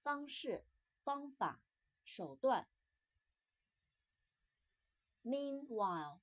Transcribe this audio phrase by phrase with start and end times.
[0.02, 0.66] 方式
[1.04, 1.62] 方法
[2.04, 2.68] 手段
[5.24, 6.20] meanwhile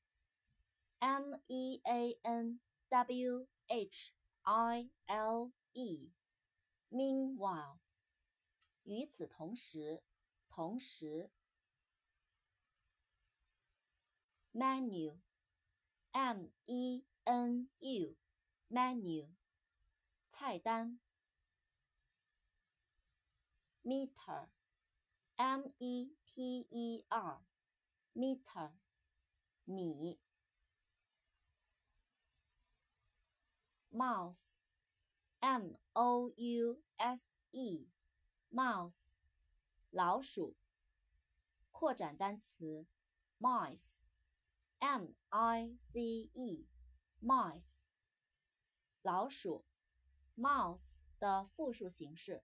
[0.99, 7.80] M E A N W H I L E，meanwhile，
[8.84, 10.02] 与此同时，
[10.48, 11.30] 同时。
[14.54, 19.36] menu，m e n u，menu，
[20.30, 20.98] 菜单。
[23.84, 28.72] meter，m e t e r，meter，
[29.66, 30.22] 米。
[33.92, 34.55] mouse。
[35.46, 39.04] M o u s e，mouse，
[39.92, 40.56] 老鼠。
[41.72, 42.88] 扩展单词
[43.38, 46.02] ，mice，m i c
[46.34, 47.76] e，mice，
[49.04, 49.64] 老鼠。
[50.36, 52.44] mouse 的复数形式。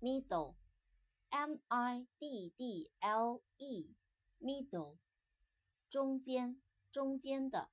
[0.00, 4.98] middle，m i d d l e，middle，
[5.90, 7.72] 中间，中间的。